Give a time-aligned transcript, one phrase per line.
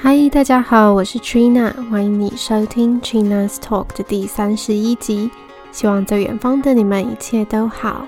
[0.00, 5.28] 嗨，大家好，我是 Trina，欢迎你收听 Trina's Talk 的第三十一集。
[5.72, 8.06] 希望在远方的你们一切都好。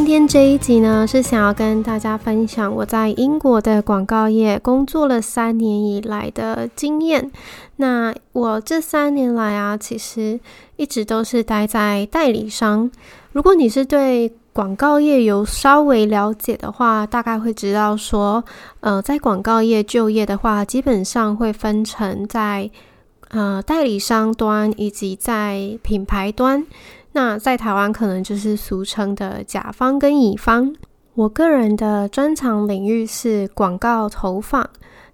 [0.00, 7.30] 今天这一集呢，是想要跟大家分享我在英国的广告业工作了三年以来的经验。
[7.76, 10.40] 那我这三年来啊，其实
[10.76, 12.90] 一直都是待在代理商。
[13.32, 18.42] 如果你是对广告业有稍微了解的话，大概会知道说，
[18.80, 22.70] 呃，在广告业就业的话，基本上会分成在
[23.28, 26.66] 呃代理商端以及在品牌端。
[27.12, 30.74] 那在台湾可能就是俗称的甲方跟乙方。
[31.14, 34.66] 我个人的专长领域是广告投放，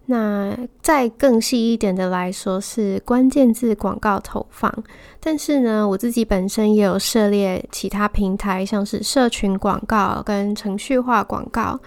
[0.04, 4.72] 那再更细一点的来说是关键字广告投放。
[5.18, 11.80] 但是呢，我自己本身也有涉猎其他平台，像是社群广告跟程序化广告。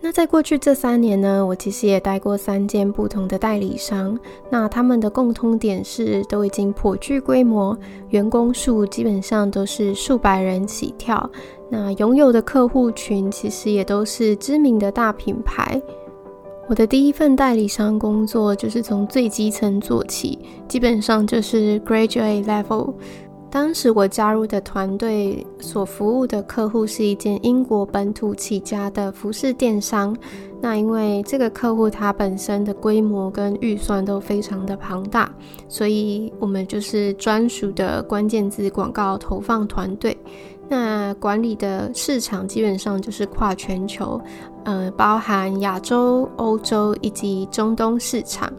[0.00, 4.16] 那在过去这三年呢，我其实也待过三间不同的代理商。
[4.48, 7.76] 那他们的共通点是，都已经颇具规模，
[8.10, 11.28] 员工数基本上都是数百人起跳。
[11.68, 15.82] 那拥有的客户群其实也都是知名的大品牌。
[16.68, 20.38] 我的第一份代理商工作就是从最基层做起，
[20.68, 22.94] 基本上就是 graduate level。
[23.50, 30.14] 当时我加入的团队所服务的客户是一间英国本土起家的服饰电商。
[30.60, 35.30] 那因为这个客户他本身的规模跟预算都非常的庞大，
[35.68, 40.16] 所以我们就是专属的关键字广告投放团队。
[40.68, 44.20] 那管理的市场基本上就是跨全球，
[44.64, 48.52] 呃，包含亚洲、欧洲以及中东市场。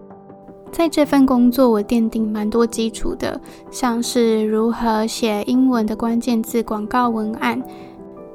[0.71, 3.39] 在这份工作，我奠定蛮多基础的，
[3.69, 7.61] 像是如何写英文的关键字广告文案，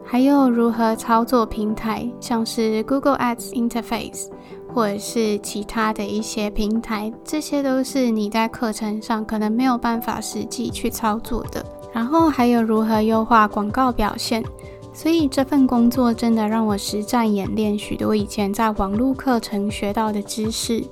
[0.04, 4.26] 还有如何操作平台，像是 Google Ads Interface，
[4.75, 11.64] 或者是其他的一些平台，这些都是你在课程上可能没有办法实际去操作的。
[11.92, 14.44] 然后还有如何优化广告表现，
[14.92, 20.84] 所以这份工作真的让我实战演练许多以前在网络课程学到的知识。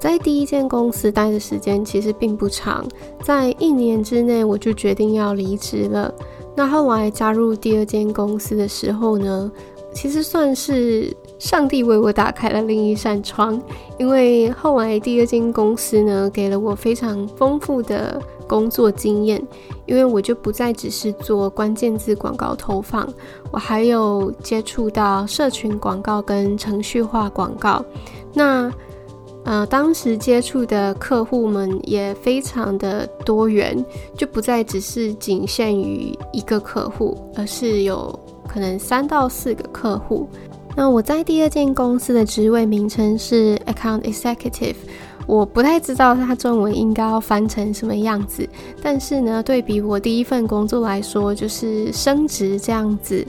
[0.00, 2.84] 在第一间公司待的时间其实并不长，
[3.22, 6.12] 在一年之内我就决定要离职了。
[6.56, 9.52] 那后来加入第二间公司的时候呢，
[9.92, 13.60] 其实算是上帝为我打开了另一扇窗，
[13.98, 19.40] 因为后来第二间公司呢给了我非常丰富的工作经验，
[19.86, 23.06] 因为我就不再只是做关键字广告投放，
[23.50, 27.84] 我还有接触到社群广告跟程序化广告。
[28.32, 28.72] 那
[29.44, 33.84] 呃，当时接触的客户们也非常的多元，
[34.16, 40.28] 就不再只是仅限于一个客户，而是有可能三到四个客户。
[40.76, 44.76] 那我在第二间公司的职位名称是 Account Executive，
[45.26, 48.48] 我不太知道它中文应该要翻成什么样子，
[48.80, 53.26] 但是呢，对比我第一份工作来说，就是升职这样子。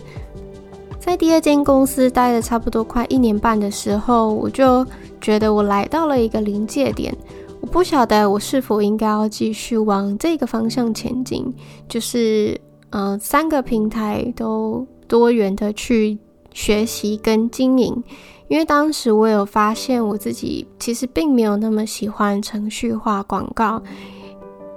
[1.02, 4.86] 在第二间公司待了差不多快一年半的时候，我就
[5.20, 7.14] 觉得我来到了一个临界点，
[7.60, 11.52] 我不晓得我是否应该要继续往这个方向前进，
[11.90, 12.56] 就是
[12.92, 16.20] 嗯、三个平台都多元的去
[16.54, 18.04] 学习跟经营，
[18.48, 23.82] 因为当时我有发现我自己其实并没有那么喜欢程序化广告，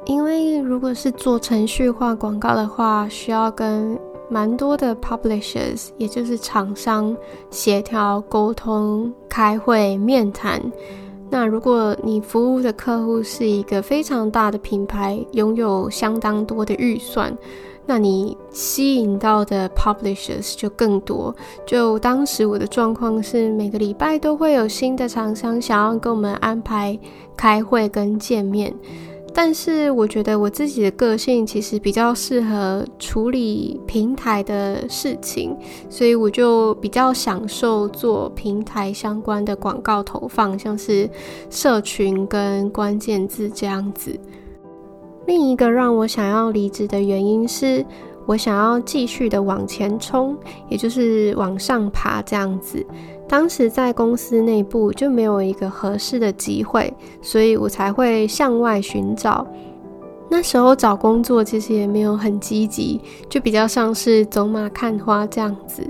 [0.06, 3.98] 因为如果是做程序化广告的话，需要跟
[4.34, 7.16] 蛮多的 publishers，也就是厂商
[7.50, 10.60] 协调、沟通、开会、面谈。
[11.30, 17.32] 那如果你服务的客户是一个非常大的品牌，拥有相当多的预算，
[17.86, 21.32] 那你吸引到的 publishers 就更多。
[21.64, 26.98] 就当时我的状况是，每个礼拜都会有新的厂商想要跟我们安排
[27.36, 28.74] 开会跟见面。
[29.36, 35.56] 但是我觉得我自己的个性其实比较适合处理平台的事情，
[35.90, 41.10] 所以我就比较享受做平台相关的广告投放，像是
[41.50, 44.16] 社群跟关键字这样子。
[45.26, 47.84] 另一个让我想要离职的原因是，
[48.26, 50.36] 我想要继续的往前冲，
[50.68, 52.86] 也就是往上爬这样子。
[53.28, 56.92] 当时在公司内部就没有一个合适的机会，
[57.22, 59.46] 所以我才会向外寻找。
[60.28, 65.82] 那时候找工作其实也没有很积极，就比较像是走马看花这样子。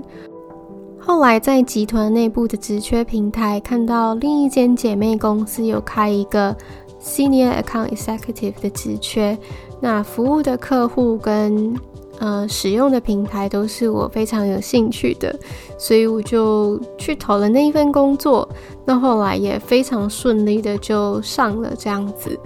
[0.99, 6.55] 后来在集团内部的职缺平台看到另一间姐妹公司有开一个
[6.99, 9.37] Senior Account Executive 的职缺，
[9.79, 11.75] 那服务的客户跟
[12.19, 15.37] 呃使用的平台都是我非常有兴趣的，
[15.77, 18.47] 所以我就去投了那一份工作。
[18.85, 22.39] 那后来也非常顺利的就上了这样子。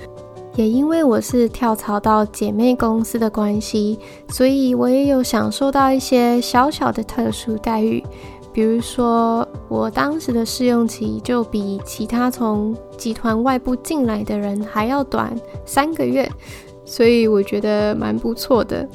[0.56, 3.98] 也因为我是跳槽到姐妹公司的关系，
[4.30, 8.04] 所以我也有享受到一些小小的特殊待遇。
[8.52, 15.34] 比如说，我当时的试用期就比其他从集团外部进来的人还要短
[15.66, 16.30] 三个月，
[16.84, 18.86] 所以我觉得蛮不错的。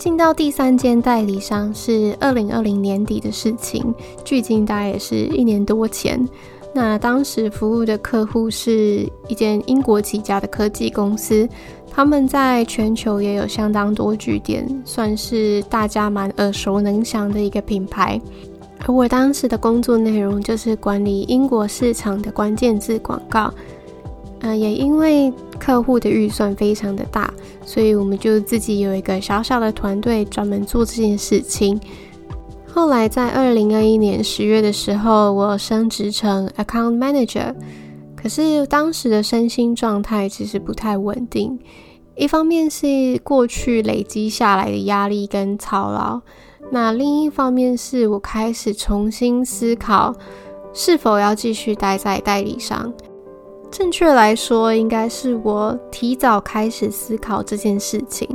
[0.00, 3.94] 进到第三间代理商是二零二零年底的事情，
[4.24, 6.26] 距今大概也是一年多前。
[6.72, 11.46] 那当时服务的客户是一间英国起家的科技公司，
[11.90, 18.18] 他们在全球也有相当多据点，算是大家蛮耳熟能详的一个品牌。
[18.86, 23.52] 而我当时的工作内容就是管理英国市场的关键字广告。
[24.42, 27.32] 嗯、也因为客户的预算非常的大，
[27.64, 31.78] 所以我们就自己有一个小小的团队专门做这件事情。
[32.66, 37.54] 后来在二零二一年十月的时候，我升职成 Account Manager，
[38.16, 41.58] 可是当时的身心状态其实不太稳定。
[42.16, 46.20] 一方面是过去累积下来的压力跟操劳，
[46.70, 50.14] 那另一方面是我开始重新思考
[50.72, 52.92] 是否要继续待在代理商。
[53.70, 58.28] 正确来说，应该是我提早开始思考这件事情，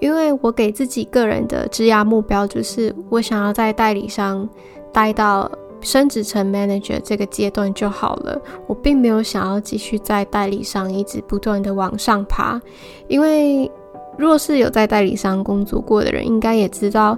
[0.00, 4.48] 因为我给自己个人的职涯目标就是，我想要在代理商
[4.92, 5.50] 待到
[5.80, 8.40] 升职成 manager 这个阶段就好了。
[8.66, 12.60] 我并没有想要继续在代理商一直不断的往上爬，
[13.08, 13.70] 因为
[14.16, 17.16] 若是有在代理商工作过的人，应该也知道，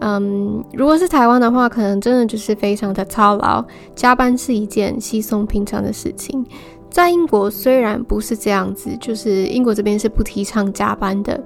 [0.00, 3.64] 嗯，如果是台湾的话，可能真的就是非常的操劳，
[3.94, 6.44] 加班是一件稀松平常的事情。
[6.94, 11.42] 在英国虽然不是这样子，就是英国这边是不提倡加班的，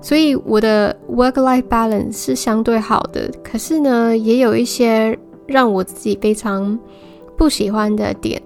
[0.00, 3.30] 所以我的 work-life balance 是相对好的。
[3.44, 5.16] 可是呢，也有一些
[5.46, 6.76] 让我自己非常
[7.36, 8.42] 不喜欢的点。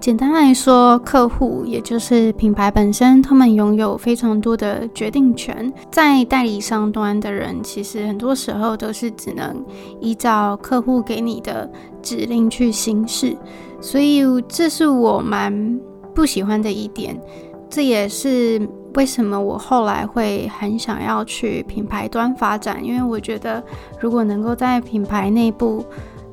[0.00, 5.72] 简单来说，客户也就是品牌本身，他们拥有非常多的决定权。
[5.88, 9.64] 在代理商端的人，其实很多时候都是只能
[10.00, 11.70] 依照客户给你的
[12.02, 13.36] 指令去行事，
[13.80, 15.80] 所以这是我蛮
[16.14, 17.20] 不喜欢的一点。
[17.68, 23.62] 这也是为什么我后来会很想要去品牌端发展，因为我觉得
[24.00, 25.84] 如果能够在品牌内部。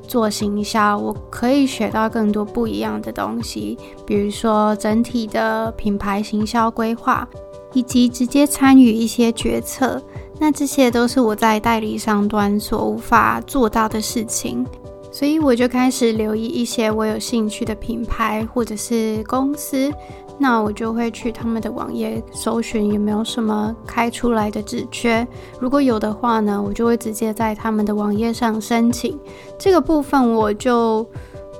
[0.06, 7.26] 做行销，我可以学到更多不一样的东西，比如说整体的品牌行销规划，
[7.72, 9.98] 以及直接参与一些决策。
[10.38, 14.66] 那这些都是我在代理商端所无法做到的事情，
[15.14, 19.92] 所以我就开始留意一些我有兴趣的品牌或者是公司。
[20.36, 25.24] 那我就会去他们的网页搜寻有没有什么开出来的职缺，
[25.60, 29.16] 如果有的话呢，我就会直接在他们的网页上申请。
[29.56, 31.08] 这个部分我就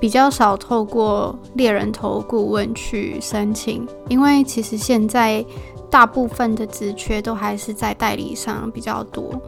[0.01, 5.43] 比较少透过猎人头顾问去申请，因为其实现在
[5.89, 9.41] 大部分的职缺都还是在代理商比较多。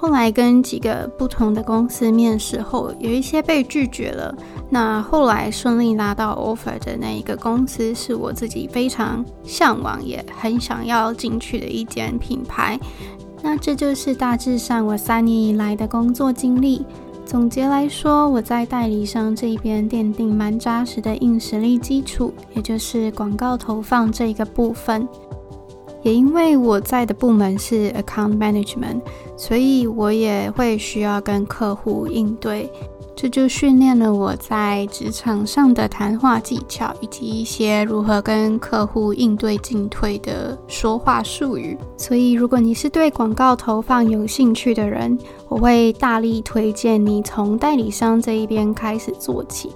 [0.00, 4.34] 后来跟几个不同的公司面试后，有一些被拒绝了。
[4.70, 12.80] 那后来顺利拿到 offer 的那一个公司，是我自己非常向往也很想要进去的一间品牌。
[13.42, 16.86] 那这就是大致上我三年以来的工作经历。
[17.26, 25.06] 总结来说，我在代理商这边奠定蛮扎实的硬实力基础，也就是广告投放这一个部分。
[26.02, 29.00] 也因为我在的部门是 account management，
[29.36, 32.70] 所以我也会需要跟客户应对，
[33.14, 41.76] 这就训练了我在职场上的谈话技巧，以及一些如何跟客户应对进退的说话术语。
[41.96, 49.72] 所以，如果你是对广告投放有兴趣的人，我会大力推荐你从代理商这一边开始做起。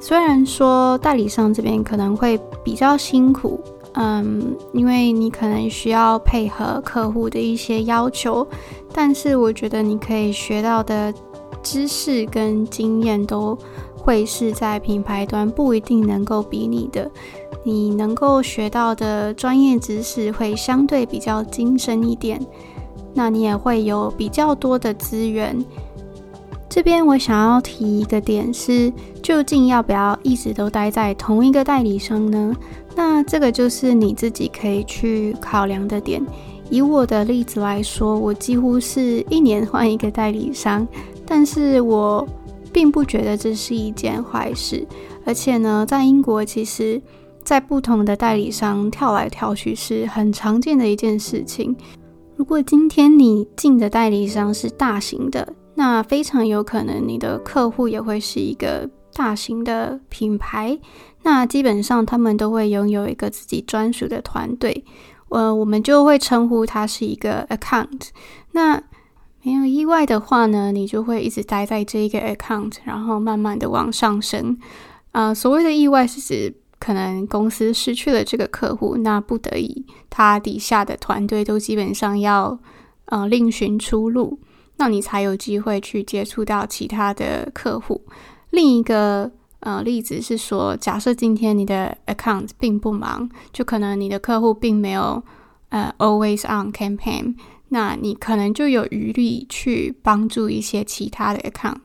[0.00, 3.60] 虽然说代理商这边可能会比较辛苦。
[3.98, 8.46] 嗯，因为你可能需要配合客户的一些要求，
[8.92, 11.12] 但是我觉得你可以学到的
[11.62, 13.56] 知识跟经验都
[13.96, 17.10] 会是在品牌端不一定能够比拟的，
[17.64, 22.38] 你能够学到的专业知识会相对比较精深一点，
[23.14, 25.64] 那你也会有比较多的资源。
[26.68, 32.54] 这边我想要提一个点是，究竟要不要一直都待在同一个代理商呢？
[32.96, 36.20] 那这个就是你自己可以去考量的点。
[36.70, 40.88] 以我的例子来说，我几乎是一年换一个代理商，
[41.24, 42.26] 但是我
[42.72, 44.84] 并不觉得这是一件坏事。
[45.24, 47.00] 而且呢，在英国其实
[47.44, 51.76] 在不同的代理商跳来跳去是很常见的一件事情。
[52.34, 60.78] 如果今天你进的代理商是大型的，那非常有可能你的客户也会是一个大型的品牌。
[61.22, 64.84] 那基本上他们都会拥有一个自己专属的团队，
[65.28, 68.08] 呃，我们就会称呼它是一个 account。
[68.52, 68.82] 那
[69.42, 74.58] 没有意外的话呢，你就会一直待在这一个 account，然后慢慢的往上升。
[75.12, 82.58] 啊、所谓的意外是指可能公司失去了这个客户，那不得已，他底下的团队都基本上要
[83.06, 84.38] 呃另寻出路，
[84.76, 88.02] 那你才有机会去接触到其他的客户。
[88.50, 89.30] 另一个。
[89.60, 95.20] 呃，例子是说，假设今天你的 account 并不忙，就可能你的客户并没有
[95.70, 97.34] 呃 always on campaign，
[97.70, 101.78] 那你可能就有余力去帮助一些其他的 account。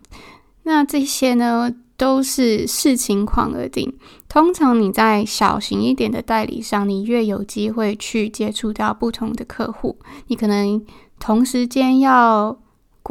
[0.64, 3.92] 那这些呢，都是视情况而定。
[4.30, 10.86] 通常你在小型一点的代理商，你越有机会去接触到不同的客户，你可能
[11.20, 12.56] 同时间要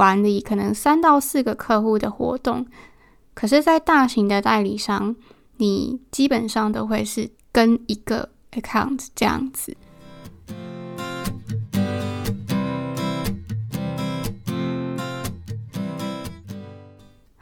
[0.00, 2.66] 管理可能三到四个客户的活动。
[3.34, 5.14] 可是，在大型的代理商，
[5.58, 9.76] 你基本上都会是跟一个 account 这样子。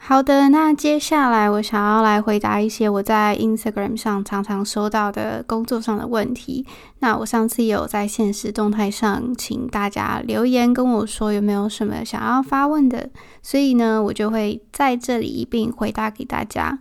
[0.09, 6.65] 好的，那接下来我想要来回答一些我在 Instagram 上常常收到的工作上的问题。
[6.97, 13.07] 那我上次有在现实动态上请大家留言跟我说有没有什么想要发问的，
[13.43, 16.79] 所以呢，我就会在这里一并回答给大家。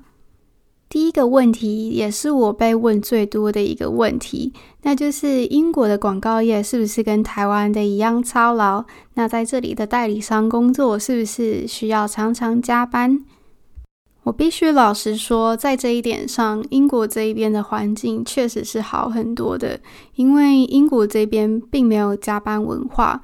[0.88, 8.85] 第一个问题也是我被问最多的一个问题，那就是英国的广告业是不是跟台湾的一样操劳？
[9.12, 13.23] 那在这里的代理商工作是不是需要常常加班？
[14.23, 19.78] 我必须老实说，在这一点上，英国这一边的环境确实是好很多的，
[20.16, 23.21] 因为英国这边并没有加班文化。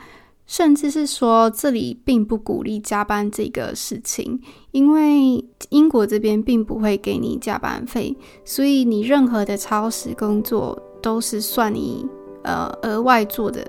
[0.47, 4.39] 甚至是说，这里并不鼓励加班这个事情，
[4.73, 12.07] 因为英国这边并不会给你加班费，所以你任何的超时工作都是算你
[12.43, 13.67] 呃额外做的。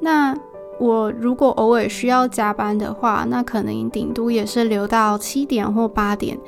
[0.00, 0.36] 那
[0.78, 6.38] 我如果偶尔需要加班的话，那可能顶多也是留到七点或八点。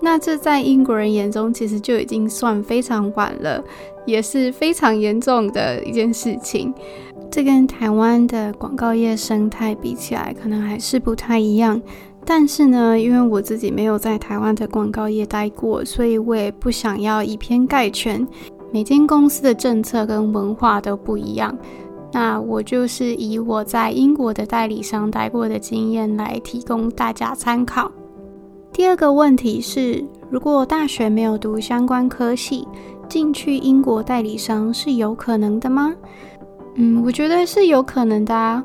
[0.00, 3.62] 那这在英国人眼中其实就已经算非常晚了，
[4.06, 6.72] 也是非常严重的一件事情。
[7.32, 11.80] 这跟台湾的广告业生态比起来，可能还是不太一样。
[12.26, 18.28] 但是呢，因为我自己没有在台湾的广告业待过，所以我也不想要以偏概全。
[18.70, 21.56] 每间公司的政策跟文化都不一样。
[22.12, 27.90] 那我就是以我在英国的代理商待过的经验来提供大家参考。
[28.74, 32.68] 第二个问题是，如果大学没有读相关科系，
[33.08, 35.94] 进去英国代理商是有可能的吗？
[36.74, 38.64] 嗯，我觉得是有可能的啊。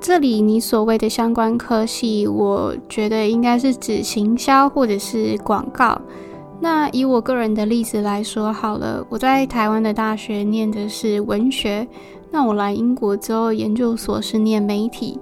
[0.00, 5.98] 这里你所谓的相关科系，我觉得应该是指行销或者是广告。
[6.60, 11.88] 那以我个人的例子来说好了，我在台湾的大学念的是文学，
[12.30, 15.18] 那我来英国之后研究所是念媒体。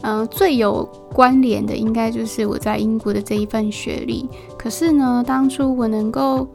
[0.00, 4.26] 呃，最有关联的应该就是我在英国的这一份学历。
[4.56, 6.48] 可是呢，当初我能够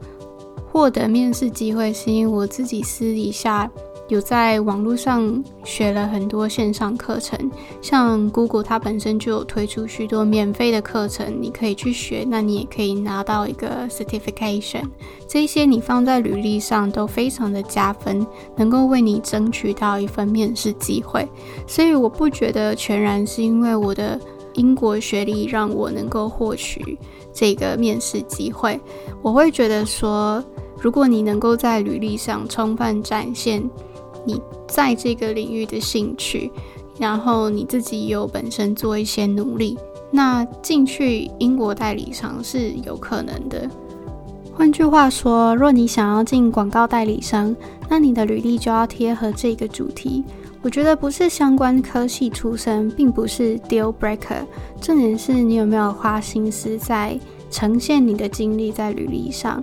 [0.72, 3.70] 获得面试机会，是因为我自己私底下。
[4.12, 7.50] 有在网络上学了很多线上课程，
[7.80, 14.82] 像 Google 它本身就有推出许多免费的课程，你可以去学，那你也可以拿到一个 certification，
[15.26, 21.26] 这些你放在履历上都非常的加分，能够为你争取到一份面试机会。
[21.66, 24.20] 所以我不觉得全然是因为我的
[24.52, 26.98] 英国学历让我能够获取
[27.32, 28.78] 这个面试机会，
[29.22, 30.44] 我会觉得说，
[30.78, 33.62] 如果你能够在履历上充分展现。
[34.24, 36.50] 你在这个领域的兴趣，
[36.98, 39.76] 然后你自己有本身做一些努力，
[40.10, 43.68] 那进去英国代理商是有可能的。
[44.54, 47.56] 换句话说，若你想要进广告代理商，
[47.88, 50.22] 那你的履历就要贴合这个主题。
[50.60, 54.44] 我觉得不是相关科系出身，并不是 deal breaker，
[54.80, 57.18] 重点是你有没有花心思在
[57.50, 59.60] 呈现你的经历在履历上。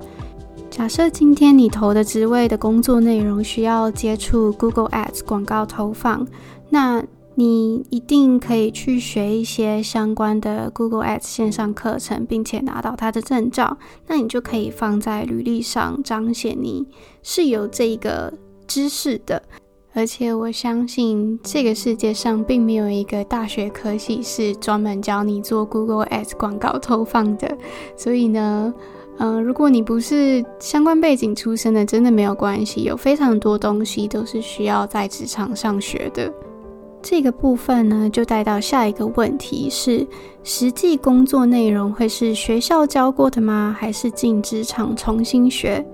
[0.79, 6.25] 假设今天你投的职位的工作内容需要接触 Google Ads 广告投放，
[6.69, 7.03] 那
[7.35, 16.87] 你一定可以去学一些相关的 Google Ads 线上课程，并且拿到它的证照，那你就可以放在履历上彰显你
[17.21, 18.33] 是有这个
[18.65, 19.43] 知识的。
[19.93, 27.57] 而且我相信这个世界上并没有一个大学科系是专门教你做 Google Ads 广告投放的，
[27.97, 28.73] 所以呢。
[29.19, 36.31] 嗯、如果你不是相关背景出身的，真的没有关系，有非常多东西都是需要在职场上学的。
[37.01, 40.07] 这个部分呢，就带到下一个问题是：
[40.43, 43.75] 实际工作内容会是学校教过的吗？
[43.77, 45.85] 还是进职场重新学？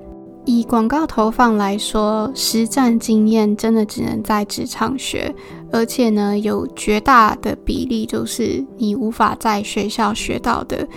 [0.45, 5.33] 以广告投放来说，实战经验真的只能在职场学，
[5.71, 10.87] 而且呢，有绝大的比例都是你无法在学校学到的。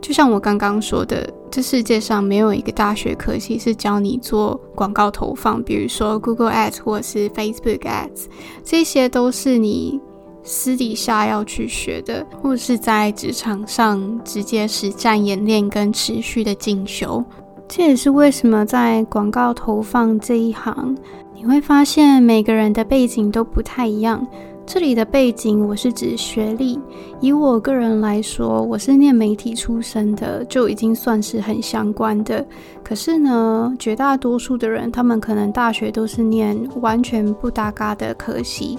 [0.00, 8.26] 就像我刚刚说的，这世界上没有一个大学科系是教你做广告投放，比如说 Google Ads 或者是 Facebook Ads，
[8.64, 10.00] 这些都是你
[10.42, 17.22] 私底下要去学的，或者是在职场上直接实战演练跟持续的进修。
[17.68, 20.96] 这也是为什么在广告投放这一行，
[21.34, 24.26] 你会发现每个人的背景都不太一样。
[24.68, 26.78] 这里的背景，我是指学历。
[27.22, 32.46] 以我个人来说，我是念媒体出身的，就已经算是很相关的。
[32.84, 38.78] 可是呢，绝大多数的人，他们可能大学都是念完全不搭嘎的科系。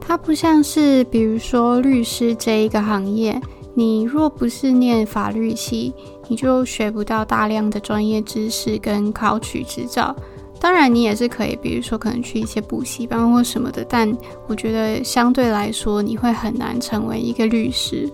[0.00, 3.40] 它不像是，比如说律师这一个行业，
[3.74, 5.94] 你若不是念法律系，
[6.26, 10.16] 你就学不到大量的专业知识跟考取执照。
[10.62, 14.16] 当然，你也是可以，比如说可能去一些补习班或什么的，但
[14.46, 18.08] 我觉得相对来说，你会很难成为一个律师。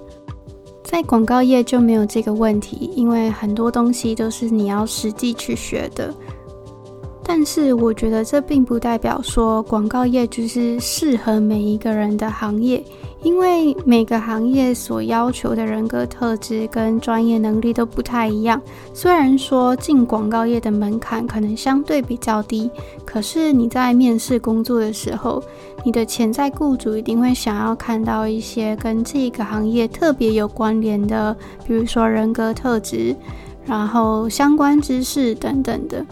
[0.83, 6.15] 在广告业就没有这个问题，因为很多东西都是你要实际去学的。
[7.31, 12.83] 但是，我觉得这并不代表说广告业就是适合每一个人的行业。
[13.25, 18.63] 因为每个行业所要求的人格特质跟专业能力都不太一样。
[18.95, 22.71] 虽然说进广告业的门槛可能相对比较低，
[23.05, 25.43] 可是你在面试工作的时候，
[25.83, 33.15] 你的潜在雇主一定会想要看到一些跟这个行业特别有关联的，比如说人格特质，
[33.67, 36.07] 然后相关知识等等的。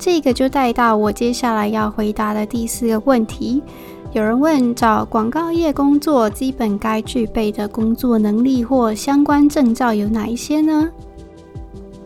[0.00, 3.62] 这个就带到我接下来要回答的第四个问题。
[4.12, 10.90] 有人问，找广告业工作基本该具备的工作能力或相关证照有哪一些呢？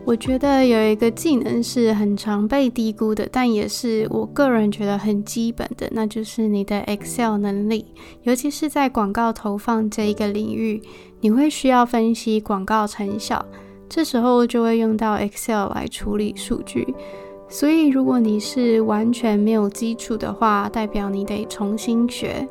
[0.03, 7.85] 我觉得有一个技能是很常被低估的，但也是我个人觉得很基本的，那就是你的 Excel 能力。
[8.23, 10.81] 尤其是在广告投放这一个领域，
[11.21, 13.43] 你会需要分析广告成效，
[13.87, 16.93] 这时候就会用到 Excel 来处理数据。
[17.57, 22.45] 所以，如果你是完全没有基础的话，代表你得重新学。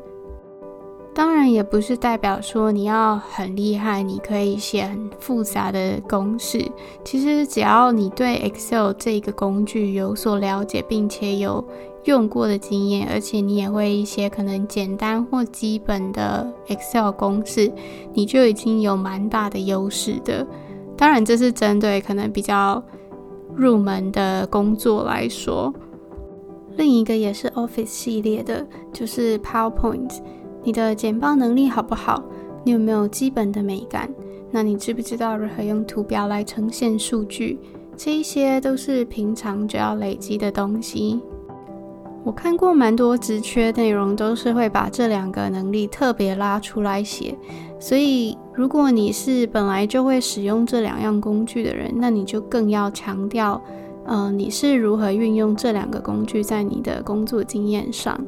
[1.14, 6.66] 当然，也不是代表说你要很厉害，你可以写很复杂的公式。
[7.04, 11.62] 其实，只要你对 Excel 这个工具有所了解，并且有
[12.04, 17.70] 用过的经验，而且你也会一些可能简单或基本的 Excel 公式，
[18.14, 20.46] 你就已经有蛮大的优势的。
[20.96, 22.82] 当然，这是针对可能比较。
[23.54, 25.72] 入门的工作来说，
[26.76, 30.18] 另一个也是 Office 系列的，就是 PowerPoint。
[30.62, 32.22] 你的简报能力好不好？
[32.64, 34.10] 你有没有基本的美感？
[34.50, 37.58] 那你知不知道如何用图表来呈现数据？
[37.96, 41.20] 这一些都是平常就要累积的东西。
[42.24, 47.36] 我看过蛮多职缺内容，都是会把这两个能力特别拉出来写。
[47.78, 53.60] 所以，如果你是本来就会使用这两样工具的人，那你就更要强调，
[54.06, 58.18] 呃，你是如何运用这两个工具在你的工作经验上。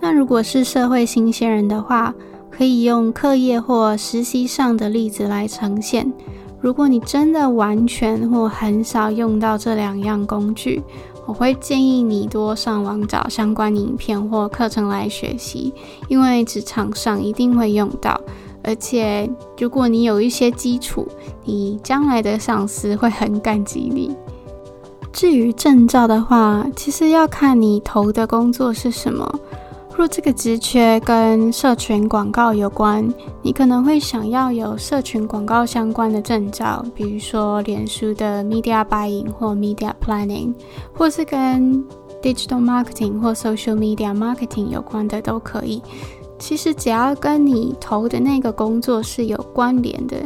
[0.00, 2.14] 那如果是社会新鲜人的话，
[2.50, 6.12] 可以用课业或实习上的例子来呈现。
[6.62, 10.80] 如果你真的完全或很少用到这两样工具，
[11.26, 15.74] 我会建议你多上网找相关影片或课程来学习，
[16.06, 18.18] 因为职场上一定会用到。
[18.62, 21.04] 而且，如果你有一些基础，
[21.44, 24.16] 你将来的上司会很感激你。
[25.12, 29.40] 至于证照的话，其实要看你投的工作是什么。
[30.02, 33.08] 若这个职缺跟社群广告有关，
[33.40, 40.54] 你可能会想要有社群广告相关的证照，比如说脸书的 Media Buying 或 Media Planning，
[40.92, 41.84] 或是跟
[42.20, 45.80] Digital Marketing 或 Social Media Marketing 有关的都可以。
[46.36, 50.16] 其实只要跟你投的那个工作是有关联的，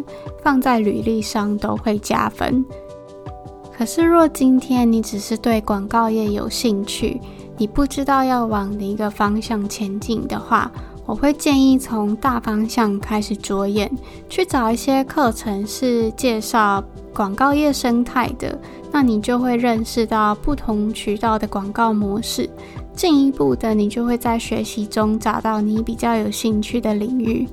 [0.42, 2.64] 放在履历上都会加分。
[3.76, 7.20] 可是若今天你只是对广告业有兴趣，
[7.58, 10.70] 你不知道要往哪一个方向前进的话，
[11.06, 13.90] 我会建议从大方向开始着眼，
[14.28, 16.82] 去找一些课程是介绍
[17.14, 18.58] 广告业生态的，
[18.92, 22.48] 那你就会认识到不同渠道的广告模式。
[22.94, 27.46] 进一步的，你就会在学习中找到你比较有兴趣的领域。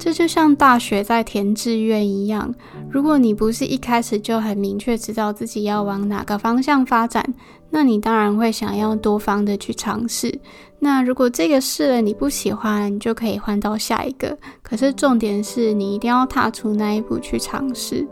[0.00, 2.52] 这就像大学在填志愿一样，
[2.90, 7.22] 如果你不是一开始就很明确知道自己要往哪个方向发展，
[7.68, 10.40] 那你当然会想要多方的去尝试。
[10.78, 14.36] 那如果这个试了你不喜欢，就可以换到下一个。
[14.62, 18.08] 可是重点是你一定要踏出那一步去尝试。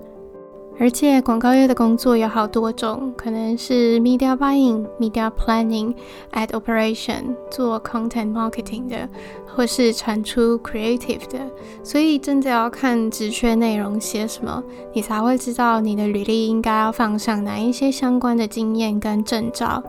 [0.81, 5.93] 而且广告业的工作有好多种，可能是 media buying、media planning、
[6.33, 9.09] ad operation，做 content marketing 的，
[9.47, 11.39] 或是产出 creative 的。
[11.83, 14.63] 所以真的要看职缺内容写什么，
[14.93, 19.83] 你才会知道你的履历应该要放上哪一些相关的经验跟证照。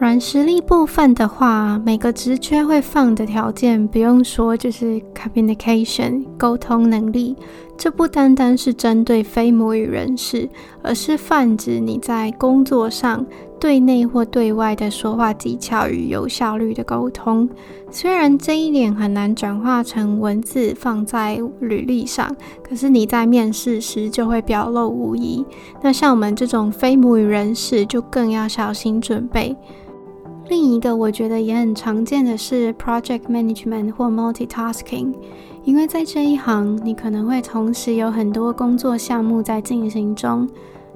[0.00, 7.36] 软实力部分的话，每个职缺会放的条件不用说，就是 communication 沟通能力。
[7.76, 10.48] 这不单单是针对非母语人士，
[10.82, 13.24] 而是泛指你在工作上
[13.58, 17.48] 对内或对外的说话技巧与有效率的沟通。
[17.90, 22.34] 虽然这一点很难转化成文字放在履历上，
[22.68, 25.44] 可是你在面试时就会表露无遗。
[25.82, 29.56] 那像我们这种非母语人士，就更要小心准备。
[30.48, 35.14] 另一个我觉得也很常见的是 project management 或 multitasking，
[35.64, 40.48] 因为在这一行，你可能会同时有很多工作项目在进行中。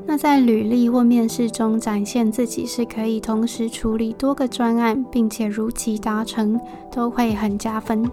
[0.07, 6.59] 那在履历或面试中展现自己是可以同时处理多个专案，并且如期达成，
[6.91, 8.11] 都会很加分。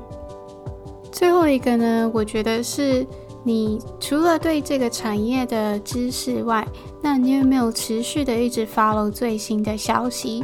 [1.11, 3.05] 最后一个呢，我觉得是
[3.43, 6.67] 你除了对这个产业的知识外，
[7.01, 10.43] 那你有没有持续的一直 follow 最新的消息？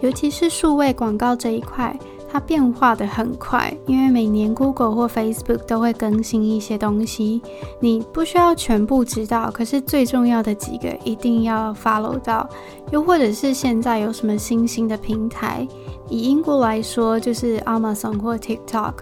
[0.00, 7.40] 尤其是数位广告这一块，它变化得很快，因为每年 Google 或 Facebook 都会更新一些东西，
[7.80, 12.48] 你不需要全部知道，可是最重要的几个一定要 follow 到。
[12.90, 15.66] 又或者是现在有什么新兴的平台，
[16.08, 18.94] 以英国来说，就是 Amazon 或 TikTok。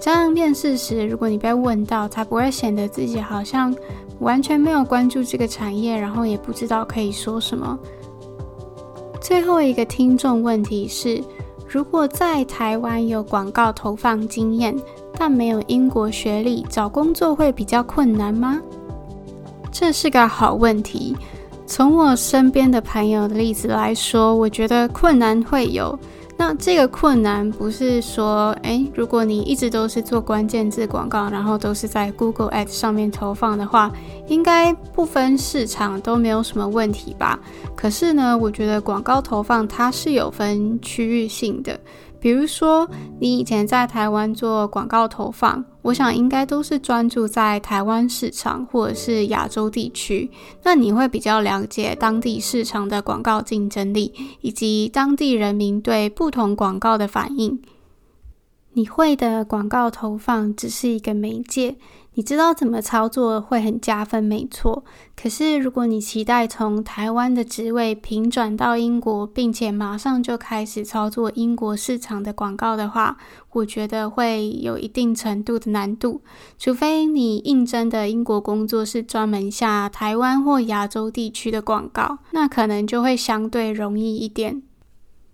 [0.00, 3.74] 这样面试时，如果你被问到，才不会显得自己好像
[4.20, 7.78] 完全没有关注这个产业，然后也不知道可以说什么。
[9.28, 11.22] 最后一个听众问题是：
[11.68, 14.74] 如果在台湾有广告投放经验，
[15.18, 18.58] 但没有英国学历，找工作会比较困难吗？
[19.70, 21.14] 这是个好问题。
[21.66, 25.98] 从我身边的朋友的例子来说，我觉得困难会有。
[26.38, 33.92] 那这个困难不是说，诶，如果你一直都是做关键字广告，然后都是在 Google Ads 上面投放的话，
[34.28, 37.38] 应该不分市场都没有什么问题吧？
[37.74, 41.78] 可是呢，我觉得广告投放它是有分区域性的。
[42.20, 42.88] 比如说，
[43.20, 50.28] 你以前在台湾做广告投放，我想应该都是专注在台湾市场或者是亚洲地区，
[50.64, 57.62] 那你会比较了解当地市场的广告竞争力，以及当地人民对不同广告的反应。
[58.72, 61.76] 你会的广告投放只是一个媒介。
[62.18, 64.82] 你知道怎么操作会很加分，没错。
[65.14, 73.16] 可是如果你期待从台湾的职位平转到英国，并且马上就开始操作英国市场的广告的话，
[73.52, 76.20] 我觉得会有一定程度的难度。
[76.58, 84.60] 除非你应征的英国工作是专门下台湾或亚洲地区的广告，那可能就会相对容易一点。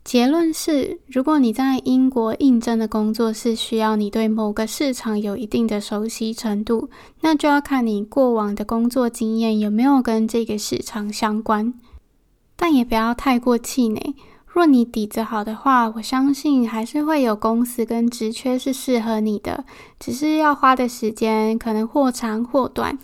[0.05, 6.91] 结论是，如果你在英国应征的工作是需要你对某个市场有一定的熟悉程度，
[7.23, 11.73] 那就要看你过往的工作经验有没有跟这个市场相关。
[12.55, 14.15] 但也不要太过气馁，
[14.47, 19.65] 若你底子好的话，我相信还是会有公司跟职缺是适合你的，
[19.99, 22.99] 只是要花的时间可能或长或短。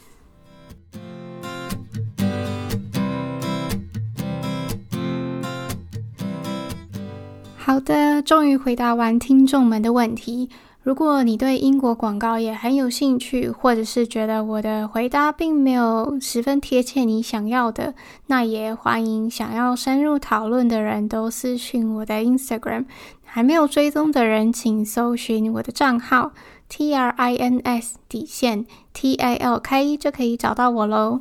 [7.71, 10.51] 好的，终于回答完听众们的问题。
[10.83, 17.95] 如果你对英国广告也很有兴趣，或者是觉得我的回答并没有十分贴切你想要的，
[18.27, 22.87] 那也欢迎想要深入讨论的人都私讯我的 Instagram。
[23.23, 26.33] 还没有追踪的人，请搜寻我的账号
[26.69, 31.21] T R I N S 底线 T A L K 就可以找到我喽。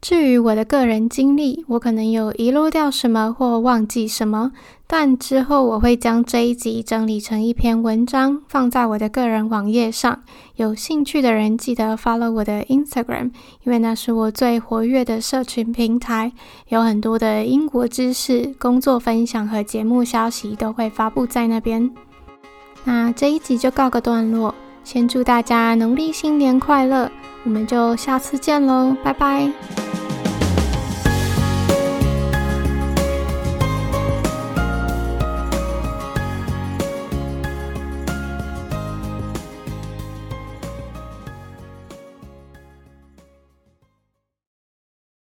[0.00, 4.52] 至于我的个人经历，我可能有遗漏掉什么或忘记什么，
[4.86, 10.22] 但之后我会将这一集整理成一篇文章，放在我的个人网页上。
[10.54, 13.32] 有兴趣的人记得 follow 我的 Instagram，
[13.64, 16.32] 因为那是我最活跃的社群平台，
[16.68, 21.90] 有很多的英国知识、工作分享和节目消息都会发布在那边。
[22.84, 24.54] 那这一集就告个段落，
[24.90, 27.10] 先祝大家农历新年快乐！
[27.44, 29.52] 我们就下次见喽，拜拜。